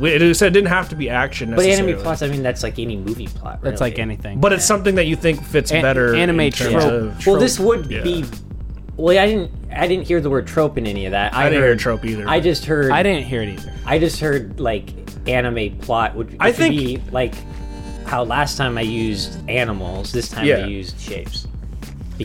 We 0.00 0.10
it 0.12 0.34
said 0.34 0.48
it 0.48 0.50
didn't 0.52 0.68
have 0.68 0.88
to 0.90 0.96
be 0.96 1.10
action. 1.10 1.54
But 1.54 1.66
anime 1.66 2.00
plots, 2.00 2.22
I 2.22 2.28
mean, 2.28 2.42
that's 2.42 2.62
like 2.62 2.78
any 2.78 2.96
movie 2.96 3.26
plot. 3.26 3.60
That's 3.62 3.80
like 3.80 3.98
anything. 3.98 4.40
But 4.40 4.52
it's 4.52 4.64
something 4.64 4.94
that 4.94 5.06
you 5.06 5.16
think 5.16 5.42
fits 5.44 5.70
An- 5.72 5.82
better. 5.82 6.14
anime 6.14 6.40
in 6.40 6.52
terms 6.52 6.72
trope. 6.72 6.84
of- 6.92 7.26
Well, 7.26 7.36
this 7.38 7.58
would 7.60 7.90
Yeah. 7.90 8.02
be. 8.02 8.24
Well, 8.96 9.18
I 9.18 9.26
didn't. 9.26 9.50
I 9.74 9.86
didn't 9.86 10.06
hear 10.06 10.20
the 10.20 10.30
word 10.30 10.46
trope 10.46 10.76
in 10.78 10.86
any 10.86 11.06
of 11.06 11.12
that. 11.12 11.34
I, 11.34 11.46
I 11.46 11.48
didn't 11.48 11.62
heard, 11.62 11.68
hear 11.68 11.76
trope 11.76 12.04
either. 12.04 12.28
I 12.28 12.40
just 12.40 12.64
heard. 12.66 12.90
I 12.90 13.02
didn't 13.02 13.24
hear 13.24 13.42
it 13.42 13.48
either. 13.50 13.72
I 13.86 13.98
just 13.98 14.20
heard 14.20 14.58
like 14.60 14.90
anime 15.28 15.76
plot 15.78 16.14
would. 16.16 16.36
I 16.40 16.52
think- 16.52 16.74
be 16.76 17.02
like 17.12 17.34
how 18.06 18.24
last 18.24 18.56
time 18.56 18.76
I 18.76 18.82
used 18.82 19.38
animals. 19.48 20.12
This 20.12 20.28
time 20.28 20.44
Yeah. 20.46 20.56
I 20.56 20.66
used 20.66 20.98
shapes. 21.00 21.46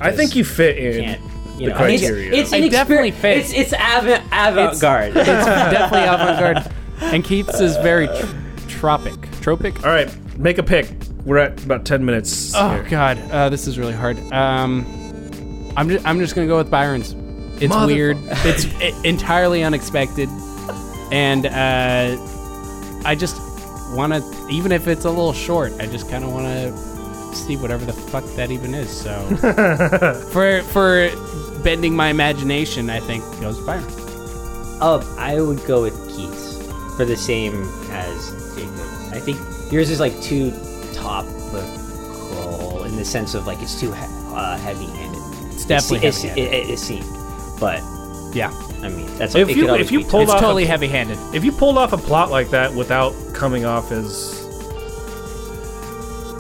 I 0.02 0.12
think 0.12 0.36
you 0.36 0.44
fit 0.44 0.78
in. 0.78 1.04
can't. 1.04 1.22
You 1.58 1.70
the 1.70 1.80
know, 1.80 1.86
it's, 1.86 2.02
criteria. 2.02 2.34
it's 2.34 2.52
I 2.52 2.58
an 2.58 2.70
definitely 2.70 3.12
exper- 3.14 3.16
fit. 3.16 3.38
It's 3.38 3.54
it's 3.54 3.72
avant 3.74 4.24
avant 4.34 4.82
garde. 4.82 5.16
It's 5.16 5.26
definitely 5.26 6.04
avant-garde. 6.10 6.72
And 7.02 7.24
Keith's 7.24 7.60
is 7.60 7.76
very 7.78 8.08
tr- 8.08 8.68
tropic. 8.68 9.14
Tropic? 9.42 9.84
All 9.86 9.92
right, 9.92 10.10
make 10.38 10.58
a 10.58 10.64
pick. 10.64 10.90
We're 11.26 11.38
at 11.40 11.64
about 11.64 11.86
ten 11.86 12.06
minutes. 12.06 12.54
Oh 12.56 12.70
here. 12.70 12.84
god, 12.90 13.18
uh, 13.32 13.50
this 13.50 13.68
is 13.68 13.78
really 13.80 13.94
hard. 13.94 14.18
Um, 14.32 14.86
I'm 15.78 15.90
just 15.90 16.06
I'm 16.06 16.20
just 16.20 16.36
gonna 16.36 16.48
go 16.48 16.58
with 16.58 16.70
Byron's. 16.72 17.14
It's 17.62 17.74
Motherfucker. 17.74 17.86
weird. 17.88 18.18
It's 18.46 18.66
i- 18.82 19.02
entirely 19.08 19.64
unexpected, 19.64 20.30
and 21.12 21.46
uh, 21.46 22.18
I 23.06 23.16
just 23.18 23.38
want 23.96 24.14
to, 24.14 24.48
even 24.52 24.72
if 24.72 24.88
it's 24.88 25.06
a 25.06 25.10
little 25.10 25.32
short, 25.34 25.72
I 25.80 25.86
just 25.88 26.10
kind 26.10 26.24
of 26.24 26.32
want 26.34 26.46
to 26.46 27.36
see 27.36 27.56
whatever 27.58 27.86
the 27.86 27.94
fuck 27.94 28.24
that 28.36 28.52
even 28.52 28.74
is. 28.74 28.90
So 28.90 29.14
for 30.32 30.62
for 30.64 31.10
bending 31.64 31.96
my 31.96 32.10
imagination, 32.10 32.90
I 32.90 33.00
think 33.00 33.24
goes 33.42 33.60
Byron. 33.66 33.86
Oh, 34.82 35.16
I 35.18 35.40
would 35.42 35.64
go 35.66 35.82
with 35.82 35.96
Keith's 36.16 36.45
for 36.96 37.06
the 37.06 37.16
same 37.18 37.54
as 37.92 38.32
Jacob. 38.56 38.80
I 39.14 39.20
think 39.20 39.38
yours 39.72 39.90
is 39.90 40.00
like 40.00 40.20
too 40.22 40.52
topical 40.94 42.84
in 42.86 42.96
the 42.96 43.06
sense 43.06 43.34
of 43.34 43.46
like 43.48 43.62
it's 43.62 43.80
too 43.80 43.92
he- 43.92 44.06
uh, 44.34 44.58
heavy-handed. 44.58 45.22
It's 45.54 45.66
definitely 45.66 46.08
it's, 46.08 46.22
heavy. 46.22 46.42
it, 46.42 46.54
it, 46.54 46.70
it 46.72 46.80
seemed, 46.80 47.06
but 47.60 47.82
yeah, 48.34 48.52
I 48.82 48.90
mean 48.90 49.08
that's 49.18 49.36
If 49.36 49.50
it 49.50 49.56
you- 49.58 49.68
could 49.68 49.82
if 49.82 49.92
you 49.92 50.00
be 50.00 50.06
pulled 50.06 50.24
it's 50.24 50.32
off 50.32 50.38
a- 50.40 50.42
totally 50.42 50.66
heavy-handed. 50.66 51.18
If 51.34 51.44
you 51.46 51.52
pulled 51.52 51.78
off 51.78 51.94
a 51.94 51.98
plot 51.98 52.30
like 52.32 52.50
that 52.50 52.74
without 52.74 53.14
coming 53.34 53.66
off 53.66 53.92
as 53.92 54.42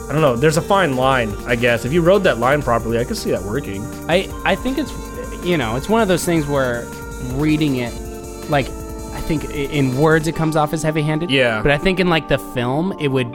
I 0.07 0.11
don't 0.13 0.21
know, 0.21 0.35
there's 0.35 0.57
a 0.57 0.61
fine 0.61 0.95
line, 0.95 1.33
I 1.47 1.55
guess. 1.55 1.83
If 1.83 1.91
you 1.91 2.01
wrote 2.01 2.19
that 2.23 2.37
line 2.37 2.61
properly, 2.61 2.99
I 2.99 3.03
could 3.05 3.17
see 3.17 3.31
that 3.31 3.41
working. 3.41 3.83
I 4.07 4.29
I 4.45 4.55
think 4.55 4.77
it's 4.77 4.91
you 5.43 5.57
know 5.57 5.75
it's 5.77 5.89
one 5.89 6.01
of 6.01 6.07
those 6.07 6.23
things 6.25 6.45
where 6.45 6.85
reading 7.33 7.77
it 7.77 7.91
like 8.49 8.67
I 8.69 8.84
think 9.25 9.43
in 9.53 9.97
words 9.97 10.27
it 10.27 10.35
comes 10.35 10.55
off 10.55 10.73
as 10.73 10.83
heavy-handed. 10.83 11.29
Yeah. 11.29 11.61
But 11.61 11.71
I 11.71 11.77
think 11.77 11.99
in 11.99 12.07
like 12.09 12.27
the 12.29 12.37
film 12.37 12.93
it 12.99 13.09
would 13.09 13.31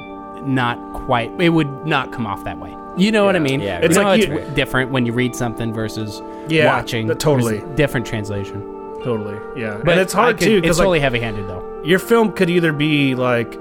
not 0.46 0.78
quite 1.04 1.30
it 1.40 1.50
would 1.50 1.86
not 1.86 2.12
come 2.12 2.26
off 2.26 2.44
that 2.44 2.58
way. 2.58 2.74
You 2.96 3.12
know 3.12 3.24
what 3.24 3.36
I 3.36 3.38
mean? 3.38 3.60
Yeah, 3.60 3.78
it's 3.78 3.86
It's 3.88 3.96
like 3.96 4.06
like 4.06 4.28
it's 4.28 4.54
different 4.54 4.90
when 4.90 5.06
you 5.06 5.12
read 5.12 5.34
something 5.36 5.72
versus 5.72 6.20
Yeah, 6.48 6.66
watching. 6.66 7.08
totally. 7.16 7.62
Different 7.76 8.06
translation. 8.06 8.60
Totally, 9.04 9.38
yeah. 9.60 9.78
But 9.84 9.92
and 9.92 10.00
it's 10.00 10.12
hard 10.12 10.38
could- 10.38 10.44
too 10.44 10.56
It's 10.56 10.62
because 10.62 10.78
totally 10.78 11.00
heavy-handed 11.00 11.46
though. 11.48 11.82
your 11.84 11.98
film 11.98 12.32
could 12.32 12.50
either 12.50 12.72
be 12.72 13.14
like 13.14 13.54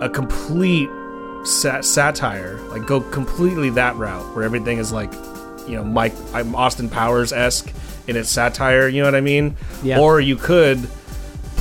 a 0.00 0.08
complete 0.08 0.88
sat- 1.44 1.84
satire, 1.84 2.58
like 2.70 2.86
go 2.86 3.00
completely 3.00 3.70
that 3.70 3.96
route 3.96 4.24
where 4.36 4.44
everything 4.44 4.78
is 4.78 4.92
like, 4.92 5.12
you 5.66 5.76
know, 5.76 5.84
Mike 5.84 6.12
I'm 6.34 6.54
Austin 6.54 6.88
Powers 6.88 7.32
esque 7.32 7.72
in 8.06 8.16
its 8.16 8.28
satire. 8.30 8.86
You 8.88 9.00
know 9.02 9.06
what 9.08 9.14
I 9.14 9.20
mean? 9.20 9.56
Yeah. 9.82 9.98
Or 10.00 10.20
you 10.20 10.36
could 10.36 10.78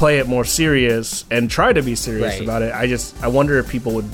play 0.01 0.17
it 0.17 0.27
more 0.27 0.43
serious 0.43 1.25
and 1.29 1.47
try 1.47 1.71
to 1.71 1.83
be 1.83 1.93
serious 1.93 2.33
Right. 2.33 2.41
about 2.41 2.63
it. 2.63 2.73
I 2.73 2.87
just 2.87 3.13
I 3.23 3.27
wonder 3.27 3.59
if 3.59 3.69
people 3.69 3.91
would 3.93 4.09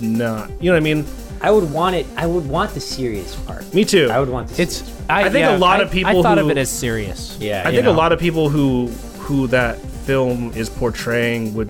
not. 0.00 0.48
You 0.62 0.70
know 0.70 0.74
what 0.74 0.76
I 0.76 0.80
mean? 0.80 1.04
I 1.40 1.50
would 1.50 1.72
want 1.72 1.96
it. 1.96 2.06
I 2.16 2.24
would 2.24 2.48
want 2.48 2.72
the 2.72 2.78
serious 2.78 3.34
part. 3.34 3.74
Me 3.74 3.84
too. 3.84 4.08
I 4.12 4.20
would 4.20 4.28
want 4.28 4.46
the. 4.48 4.62
It's. 4.62 4.76
serious 4.76 4.94
I, 5.10 5.22
I 5.22 5.30
think 5.30 5.40
yeah, 5.42 5.56
a 5.56 5.58
lot 5.58 5.80
I- 5.80 5.82
of 5.82 5.90
people 5.90 6.20
I 6.20 6.22
thought 6.22 6.38
who- 6.38 6.44
of 6.44 6.50
it 6.50 6.56
as 6.56 6.70
serious. 6.70 7.36
Yeah, 7.40 7.64
I 7.66 7.72
think 7.72 7.82
know. 7.84 7.90
a 7.90 7.96
lot 8.04 8.12
of 8.12 8.20
people 8.20 8.48
who 8.48 8.86
who 9.26 9.48
that 9.48 9.76
film 10.06 10.52
is 10.54 10.70
portraying 10.70 11.52
would. 11.54 11.68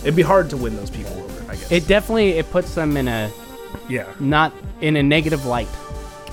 It'd 0.00 0.16
be 0.16 0.22
hard 0.22 0.48
to 0.48 0.56
win 0.56 0.74
those 0.74 0.88
people 0.88 1.12
over. 1.22 1.52
I 1.52 1.56
guess. 1.56 1.70
It 1.70 1.86
definitely 1.86 2.30
it 2.38 2.50
puts 2.50 2.74
them 2.74 2.96
in 2.96 3.08
a 3.08 3.30
yeah. 3.90 4.06
not 4.20 4.54
in 4.80 4.96
a 4.96 5.02
negative 5.02 5.44
light. 5.44 5.68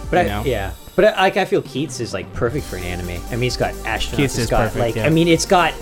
But 0.09 0.27
I, 0.27 0.43
yeah, 0.43 0.71
but 0.95 1.03
I, 1.03 1.21
like 1.23 1.35
I 1.35 1.43
feel 1.43 1.61
Keith's 1.61 1.99
is 1.99 2.13
like 2.13 2.31
perfect 2.33 2.65
for 2.67 2.77
an 2.77 2.83
anime. 2.83 3.09
I 3.27 3.31
mean, 3.31 3.41
he's 3.41 3.57
got 3.57 3.73
astronauts. 3.83 4.15
Keith's 4.15 4.35
it's 4.35 4.43
is 4.45 4.49
got 4.49 4.71
perfect, 4.71 4.79
like 4.79 4.95
yeah. 4.95 5.05
I 5.05 5.09
mean, 5.09 5.27
it's 5.27 5.45
got 5.45 5.73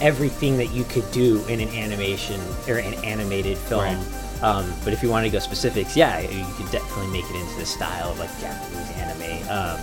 everything 0.00 0.56
that 0.58 0.70
you 0.70 0.84
could 0.84 1.10
do 1.12 1.44
in 1.46 1.60
an 1.60 1.68
animation 1.70 2.40
or 2.68 2.78
an 2.78 2.94
animated 3.04 3.56
film. 3.58 3.82
Right. 3.82 4.42
Um, 4.42 4.72
but 4.84 4.92
if 4.92 5.02
you 5.02 5.08
want 5.10 5.24
to 5.26 5.30
go 5.30 5.38
specifics, 5.40 5.96
yeah, 5.96 6.20
you 6.20 6.44
could 6.54 6.70
definitely 6.70 7.08
make 7.12 7.28
it 7.28 7.36
into 7.36 7.56
the 7.58 7.66
style 7.66 8.10
of 8.12 8.18
like 8.18 8.30
Japanese 8.40 8.90
anime. 8.92 9.48
Um, 9.48 9.80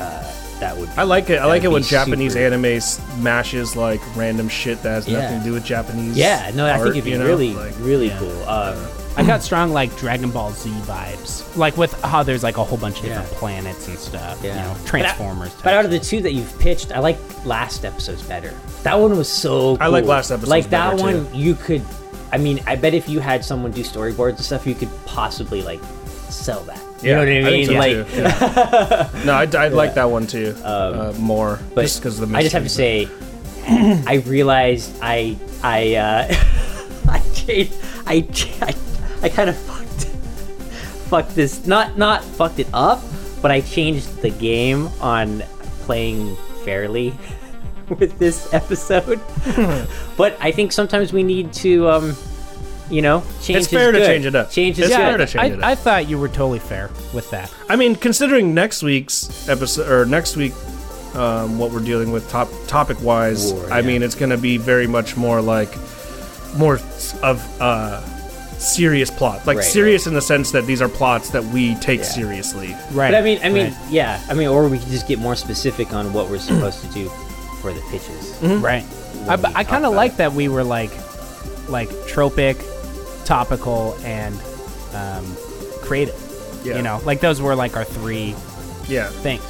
uh, 0.00 0.34
that 0.60 0.76
would. 0.76 0.88
Be, 0.88 0.94
I 0.96 1.04
like 1.04 1.30
it. 1.30 1.36
I 1.38 1.44
like 1.46 1.62
it 1.62 1.68
when 1.70 1.82
Japanese 1.84 2.32
super- 2.32 2.44
anime 2.46 2.80
smashes 2.80 3.76
like 3.76 4.00
random 4.16 4.48
shit 4.48 4.82
that 4.82 4.90
has 4.90 5.08
Yeah. 5.08 5.20
nothing 5.20 5.38
to 5.38 5.44
do 5.44 5.52
with 5.52 5.64
Japanese. 5.64 6.16
Yeah, 6.16 6.50
no, 6.54 6.66
I 6.66 6.72
art, 6.72 6.80
think 6.82 6.90
it'd 6.96 7.04
be 7.04 7.10
you 7.10 7.18
know? 7.18 7.26
really, 7.26 7.54
Like, 7.54 7.74
really 7.78 8.10
cool. 8.18 8.42
Um, 8.48 8.76
I 9.18 9.26
got 9.26 9.42
strong 9.42 9.72
like 9.72 9.94
Dragon 9.98 10.30
Ball 10.30 10.52
Z 10.52 10.70
vibes, 10.70 11.56
like 11.56 11.76
with 11.76 11.92
how 12.02 12.22
there's 12.22 12.42
like 12.44 12.56
a 12.56 12.64
whole 12.64 12.78
bunch 12.78 12.98
of 12.98 13.04
different 13.06 13.28
planets 13.32 13.88
and 13.88 13.98
stuff. 13.98 14.40
Yeah. 14.42 14.54
You 14.54 14.62
know, 14.62 14.74
But 14.74 14.82
I- 14.82 14.86
Transformers. 14.88 15.54
But 15.64 15.74
out 15.74 15.84
of 15.84 15.90
the 15.90 15.98
two 15.98 16.20
that 16.22 16.32
you've 16.32 16.56
pitched, 16.60 16.92
I 16.92 17.00
like 17.00 17.18
last 17.44 17.84
episode's 17.84 18.22
better. 18.22 18.54
That 18.84 18.94
one 18.94 19.16
was 19.16 19.28
so. 19.28 19.76
Cool. 19.76 19.78
I 19.82 19.86
like 19.88 20.04
last 20.04 20.30
episode's 20.30 20.48
Like 20.50 20.70
that 20.70 20.96
better, 20.96 21.02
one, 21.02 21.34
you 21.34 21.54
could. 21.56 21.82
I 22.30 22.38
mean, 22.38 22.60
I 22.66 22.76
bet 22.76 22.94
if 22.94 23.08
you 23.08 23.18
had 23.20 23.44
someone 23.44 23.72
do 23.72 23.82
storyboards 23.82 24.36
and 24.36 24.40
stuff, 24.40 24.66
you 24.66 24.74
could 24.74 24.90
possibly 25.06 25.62
like 25.62 25.80
sell 26.28 26.60
that. 26.64 26.80
You 27.02 27.10
Yeah, 27.10 27.14
know 27.14 27.20
what 27.20 27.28
I 27.28 27.30
mean? 27.50 27.66
think 27.66 27.66
so, 27.66 27.74
like, 27.74 28.12
too. 28.12 28.20
Yeah. 28.20 29.24
no, 29.24 29.32
I, 29.32 29.64
I 29.64 29.68
like 29.68 29.94
that 29.94 30.10
one 30.10 30.26
too. 30.28 30.54
uh, 30.62 31.12
more, 31.18 31.58
but 31.74 31.82
just 31.82 31.98
because 32.00 32.18
the. 32.20 32.26
I 32.36 32.42
just 32.42 32.52
have 32.52 32.62
to 32.62 32.64
mystery, 32.64 33.06
say, 33.66 34.02
I 34.06 34.14
realized 34.26 34.94
I 35.02 35.36
I 35.64 35.94
uh, 35.96 36.34
I 37.08 37.18
changed 37.34 37.74
I 38.06 38.20
ch- 38.22 38.62
I, 38.62 38.74
I 39.22 39.28
kind 39.28 39.50
of 39.50 39.56
fucked 39.56 40.04
fucked 41.08 41.34
this 41.34 41.66
not 41.66 41.96
not 41.96 42.22
fucked 42.22 42.58
it 42.58 42.68
up, 42.72 43.02
but 43.42 43.50
I 43.50 43.60
changed 43.60 44.20
the 44.22 44.30
game 44.30 44.88
on 45.00 45.40
playing 45.82 46.36
fairly 46.64 47.14
with 47.98 48.18
this 48.18 48.52
episode. 48.52 49.20
but 50.16 50.36
I 50.40 50.52
think 50.52 50.72
sometimes 50.72 51.12
we 51.12 51.22
need 51.22 51.52
to 51.54 51.88
um 51.88 52.16
you 52.90 53.02
know 53.02 53.22
change. 53.42 53.58
It's 53.58 53.66
is 53.66 53.72
fair 53.72 53.92
to 53.92 54.04
change 54.04 54.26
it 54.26 54.34
up. 54.34 54.50
Change 54.50 54.78
is 54.78 54.86
It's 54.86 54.96
good. 54.96 55.02
fair 55.02 55.16
to 55.18 55.26
change 55.26 55.52
it 55.54 55.58
up. 55.58 55.64
I, 55.64 55.72
I 55.72 55.74
thought 55.74 56.08
you 56.08 56.18
were 56.18 56.28
totally 56.28 56.58
fair 56.58 56.90
with 57.12 57.30
that. 57.30 57.52
I 57.68 57.76
mean, 57.76 57.96
considering 57.96 58.54
next 58.54 58.82
week's 58.82 59.48
episode 59.48 59.90
or 59.90 60.06
next 60.06 60.36
week, 60.36 60.52
um, 61.14 61.58
what 61.58 61.70
we're 61.70 61.80
dealing 61.80 62.12
with 62.12 62.28
top 62.30 62.48
topic 62.66 63.00
wise, 63.02 63.52
War, 63.52 63.72
I 63.72 63.80
yeah. 63.80 63.86
mean, 63.86 64.02
it's 64.02 64.14
going 64.14 64.30
to 64.30 64.38
be 64.38 64.56
very 64.56 64.86
much 64.86 65.16
more 65.16 65.40
like 65.42 65.74
more 66.56 66.74
of 67.22 67.60
uh, 67.60 68.00
serious 68.58 69.10
plots, 69.10 69.46
like 69.46 69.58
Right, 69.58 69.64
serious 69.64 70.06
in 70.06 70.14
the 70.14 70.20
sense 70.22 70.50
that 70.52 70.66
these 70.66 70.82
are 70.82 70.88
plots 70.88 71.30
that 71.30 71.44
we 71.44 71.74
take 71.76 72.00
Yeah. 72.00 72.06
seriously. 72.06 72.76
Right. 72.92 73.10
But 73.12 73.14
I 73.14 73.22
mean, 73.22 73.38
I 73.42 73.48
mean, 73.48 73.66
right. 73.72 73.76
yeah, 73.90 74.20
I 74.28 74.34
mean, 74.34 74.48
or 74.48 74.68
we 74.68 74.78
could 74.78 74.88
just 74.88 75.06
get 75.08 75.18
more 75.18 75.36
specific 75.36 75.92
on 75.94 76.12
what 76.12 76.28
we're 76.28 76.38
supposed 76.38 76.80
to 76.82 76.88
do 76.88 77.08
for 77.60 77.72
the 77.72 77.80
pitches. 77.90 78.36
Right. 78.42 78.84
I, 79.28 79.34
I 79.54 79.64
kind 79.64 79.84
of 79.86 79.94
like 79.94 80.12
it. 80.12 80.18
that 80.18 80.32
we 80.32 80.48
were 80.48 80.64
like, 80.64 80.90
like 81.68 81.88
tropic, 82.06 82.56
topical, 83.24 83.96
and 84.04 84.34
um, 84.94 85.36
creative. 85.82 86.14
Yeah. 86.64 86.76
You 86.76 86.82
know, 86.82 87.00
like 87.04 87.20
those 87.20 87.40
were 87.40 87.54
like 87.54 87.76
our 87.76 87.84
three 87.84 88.34
Yeah. 88.88 89.08
things. 89.08 89.42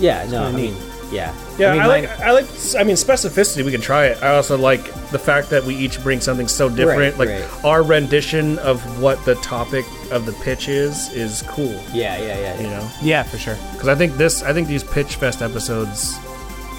Yeah, 0.00 0.26
no, 0.30 0.44
I 0.44 0.50
kinda 0.50 0.58
mean, 0.58 0.74
yeah, 1.14 1.32
Yeah, 1.58 1.70
I, 1.70 1.78
mean, 1.78 1.86
like. 1.88 2.04
mine- 2.18 2.28
I 2.28 2.30
like. 2.32 2.46
I 2.78 2.82
mean, 2.84 2.96
specificity. 2.96 3.64
We 3.64 3.70
can 3.70 3.80
try 3.80 4.06
it. 4.06 4.22
I 4.22 4.34
also 4.36 4.58
like 4.58 4.84
the 5.10 5.18
fact 5.18 5.50
that 5.50 5.62
we 5.64 5.74
each 5.76 6.02
bring 6.02 6.20
something 6.20 6.48
so 6.48 6.68
different. 6.68 7.16
Right, 7.16 7.18
like 7.18 7.28
right. 7.28 7.64
our 7.64 7.82
rendition 7.82 8.58
of 8.58 8.82
what 9.00 9.24
the 9.24 9.34
topic 9.36 9.84
of 10.10 10.26
the 10.26 10.32
pitch 10.44 10.68
is 10.68 11.12
is 11.12 11.42
cool. 11.48 11.72
yeah, 11.92 12.18
yeah, 12.18 12.38
yeah, 12.38 12.56
You 12.60 12.66
yeah. 12.68 12.78
know, 12.78 12.90
Yeah, 13.02 13.22
for 13.22 13.38
sure. 13.38 13.56
because 13.72 13.88
I 13.88 13.94
think 13.94 14.14
this. 14.16 14.42
I 14.42 14.52
think 14.52 14.68
these 14.68 14.84
pitch 14.84 15.16
fest 15.16 15.40
episodes 15.42 16.18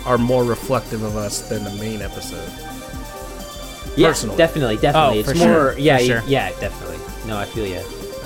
are 0.06 0.18
more 0.18 0.44
reflective 0.44 1.02
of 1.04 1.16
us 1.16 1.42
than 1.50 1.64
the 1.64 1.72
main 1.82 2.02
episode. 2.02 2.48
yeah, 3.96 4.10
personally. 4.10 4.38
definitely, 4.38 4.76
definitely. 4.78 5.18
Oh, 5.18 5.20
it's 5.22 5.32
for 5.32 5.38
more, 5.38 5.48
sure, 5.48 5.78
yeah, 5.80 5.98
for 5.98 6.04
sure. 6.04 6.24
yeah, 6.28 6.50
definitely. 6.60 6.98
No, 7.28 7.38
I 7.38 7.46
feel 7.46 7.66
you. 7.66 7.82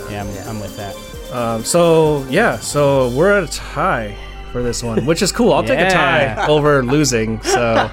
Yeah, 0.10 0.22
I'm, 0.24 0.30
Yeah. 0.34 0.50
I'm 0.50 0.60
with 0.60 0.76
that. 0.78 0.96
Um, 1.32 1.64
so 1.64 2.26
yeah, 2.30 2.58
so 2.60 3.10
we're 3.12 3.32
at 3.32 3.44
a 3.44 3.52
tie 3.54 4.18
for 4.52 4.62
this 4.64 4.84
one, 4.84 5.06
which 5.06 5.22
is 5.22 5.32
cool. 5.32 5.54
I'll 5.54 5.64
take 5.64 5.80
a 5.80 5.90
tie 5.90 6.48
over 6.48 6.84
losing. 6.84 7.42
So 7.42 7.88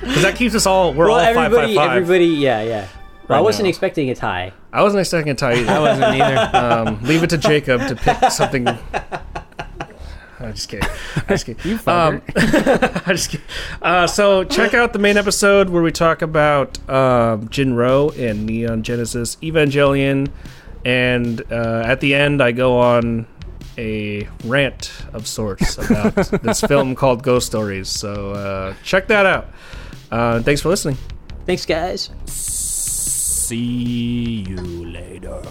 because 0.00 0.22
that 0.22 0.34
keeps 0.36 0.54
us 0.54 0.66
all. 0.66 0.92
We're 0.94 1.08
well, 1.08 1.14
all 1.14 1.24
five 1.24 1.34
five 1.34 1.44
everybody, 1.46 1.74
five. 1.74 1.90
everybody, 1.96 2.26
yeah, 2.26 2.62
yeah. 2.62 2.88
Well, 3.28 3.38
I 3.38 3.42
wasn't 3.42 3.64
now. 3.64 3.70
expecting 3.70 4.10
a 4.10 4.14
tie. 4.14 4.52
I 4.72 4.82
wasn't 4.82 5.00
expecting 5.00 5.32
a 5.32 5.34
tie 5.34 5.54
either. 5.54 5.70
I 5.70 5.78
wasn't 5.78 6.04
either. 6.20 6.56
um, 6.56 7.02
leave 7.02 7.22
it 7.22 7.30
to 7.30 7.38
Jacob 7.38 7.86
to 7.88 7.96
pick 7.96 8.30
something. 8.30 8.66
I'm 8.68 10.54
just 10.54 10.68
kidding. 10.68 10.88
I'm 11.16 11.26
just 11.28 11.46
kidding. 11.46 11.70
You. 11.70 11.78
Um, 11.86 12.20
I'm 12.36 13.16
just 13.16 13.30
kidding. 13.30 13.46
Uh, 13.80 14.06
so 14.06 14.44
check 14.44 14.74
out 14.74 14.92
the 14.92 14.98
main 14.98 15.16
episode 15.16 15.70
where 15.70 15.82
we 15.82 15.92
talk 15.92 16.20
about 16.20 16.78
um, 16.90 17.48
Jin-Roh 17.48 18.10
and 18.18 18.44
Neon 18.44 18.82
Genesis 18.82 19.36
Evangelion, 19.36 20.30
and 20.84 21.40
uh, 21.52 21.84
at 21.86 22.00
the 22.00 22.14
end 22.14 22.42
I 22.42 22.50
go 22.50 22.78
on 22.78 23.26
a 23.78 24.28
rant 24.44 24.92
of 25.12 25.26
sorts 25.26 25.78
about 25.78 26.14
this 26.42 26.60
film 26.60 26.94
called 26.94 27.22
Ghost 27.22 27.46
Stories. 27.46 27.88
So 27.88 28.32
uh, 28.32 28.74
check 28.82 29.08
that 29.08 29.26
out. 29.26 29.48
Uh, 30.10 30.42
thanks 30.42 30.60
for 30.60 30.68
listening. 30.68 30.96
Thanks, 31.46 31.66
guys. 31.66 32.10
See 32.26 34.44
you 34.46 34.56
later. 34.86 35.42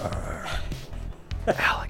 Alex. 1.47 1.80